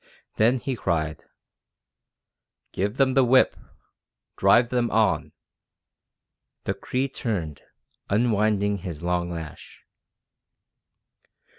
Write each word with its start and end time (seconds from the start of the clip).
Then 0.37 0.57
he 0.57 0.75
cried: 0.75 1.21
"Give 2.71 2.97
them 2.97 3.13
the 3.13 3.23
whip! 3.23 3.55
Drive 4.35 4.69
them 4.69 4.89
on!" 4.89 5.31
The 6.63 6.73
Cree 6.73 7.07
turned, 7.07 7.61
unwinding 8.09 8.79
his 8.79 9.03
long 9.03 9.29
lash. 9.29 9.81